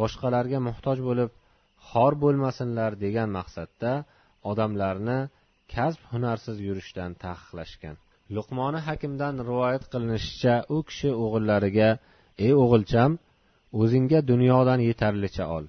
boshqalarga 0.00 0.58
muhtoj 0.68 0.98
bo'lib 1.08 1.30
xor 1.90 2.12
bo'lmasinlar 2.22 2.92
degan 3.04 3.28
maqsadda 3.38 3.92
odamlarni 4.50 5.18
kasb 5.74 6.00
hunarsiz 6.12 6.56
yurishdan 6.66 7.10
taqiqlashgan. 7.24 7.96
Luqmoni 8.36 8.80
hakimdan 8.88 9.34
rivoyat 9.48 9.84
qilinishicha 9.92 10.54
u 10.74 10.76
kishi 10.88 11.10
o'g'illariga 11.24 11.90
ey 12.46 12.52
o'g'ilcham 12.62 13.10
o'zingga 13.80 14.20
dunyodan 14.30 14.80
yetarlicha 14.88 15.44
ol. 15.56 15.64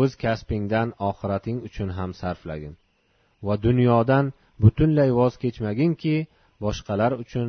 O'z 0.00 0.12
kasbingdan 0.24 0.88
oxirating 1.08 1.58
uchun 1.68 1.88
ham 1.98 2.10
sarflagin 2.20 2.74
va 3.46 3.54
dunyodan 3.66 4.24
butunlay 4.62 5.10
voz 5.18 5.34
kechmaginki 5.42 6.16
boshqalar 6.64 7.12
uchun 7.22 7.48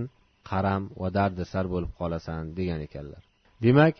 qaram 0.49 0.83
va 1.01 1.07
dardisar 1.17 1.65
bo'lib 1.73 1.91
qolasan 1.99 2.41
degan 2.57 2.79
ekanlar. 2.87 3.23
Demak 3.65 3.95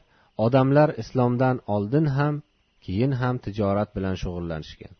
odamlar 0.45 0.89
islomdan 1.01 1.55
oldin 1.75 2.05
ham 2.17 2.33
keyin 2.85 3.13
ham 3.21 3.35
tijorat 3.45 3.89
bilan 3.95 4.15
shug'ullanishgan. 4.21 4.93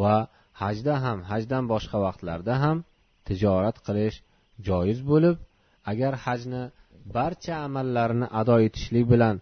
Va 0.00 0.16
hajda 0.62 0.94
ham 1.04 1.18
hajdan 1.30 1.64
boshqa 1.72 1.98
vaqtlarda 2.06 2.54
ham 2.64 2.76
tijorat 3.28 3.76
qilish 3.86 4.16
joiz 4.68 4.98
bo'lib 5.10 5.36
agar 5.90 6.12
hajni 6.24 6.62
barcha 7.16 7.54
amallarni 7.66 8.26
ado 8.40 8.56
etishlik 8.66 9.06
bilan 9.12 9.36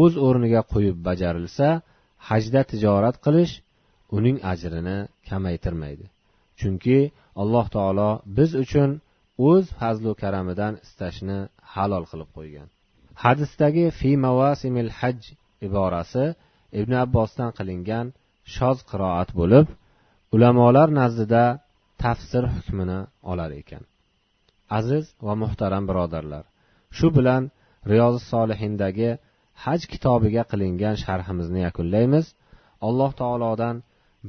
o'z 0.00 0.12
o'rniga 0.26 0.62
qo'yib 0.72 0.96
bajarilsa 1.08 1.68
hajda 2.28 2.60
tijorat 2.72 3.16
qilish 3.24 3.52
uning 4.16 4.36
ajrini 4.52 4.98
kamaytirmaydi. 5.28 6.06
Chunki 6.60 6.98
alloh 7.42 7.66
taolo 7.76 8.10
biz 8.36 8.50
uchun 8.64 8.90
o'z 9.48 9.64
fazlu 9.78 10.12
karamidan 10.22 10.74
istashni 10.86 11.38
halol 11.72 12.04
qilib 12.10 12.30
qo'ygan. 12.36 12.68
Hadisdagi 13.24 13.86
fi 13.98 14.10
mavasimil 14.26 14.90
haj 15.00 15.18
iborasi 15.66 16.24
ibn 16.80 16.92
abbosdan 17.04 17.50
qilingan 17.58 18.06
shoz 18.56 18.78
qiroat 18.90 19.30
bo'lib 19.40 19.66
ulamolar 20.34 20.88
nazdida 21.00 21.44
tafsir 22.02 22.44
hukmini 22.54 23.00
olar 23.30 23.50
ekan. 23.60 23.82
Aziz 24.78 25.04
va 25.26 25.34
muhtaram 25.42 25.84
birodarlar 25.90 26.44
shu 26.96 27.06
bilan 27.16 27.42
riyozi 27.90 28.20
solihindagi 28.32 29.10
haj 29.64 29.80
kitobiga 29.92 30.42
qilingan 30.50 30.96
sharhimizni 31.04 31.60
yakunlaymiz. 31.66 32.26
Alloh 32.86 33.10
taolodan 33.20 33.76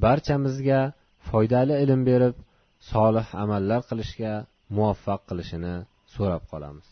barchamizga 0.03 0.81
foydali 1.29 1.75
ilm 1.83 2.01
berib 2.09 2.35
solih 2.91 3.27
amallar 3.43 3.81
qilishga 3.89 4.33
muvaffaq 4.77 5.21
qilishini 5.29 5.75
so'rab 6.15 6.43
qolamiz. 6.51 6.87